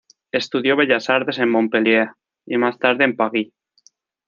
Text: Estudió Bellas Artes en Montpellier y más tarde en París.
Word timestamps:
Estudió 0.31 0.75
Bellas 0.75 1.11
Artes 1.11 1.37
en 1.37 1.51
Montpellier 1.51 2.09
y 2.47 2.57
más 2.57 2.79
tarde 2.79 3.03
en 3.03 3.15
París. 3.15 3.53